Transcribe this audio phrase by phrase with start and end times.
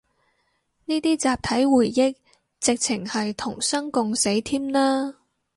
[0.85, 2.15] 呢啲集體回憶，
[2.59, 5.13] 直程係同生共死添啦